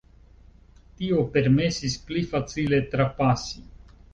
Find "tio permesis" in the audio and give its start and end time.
1.01-1.99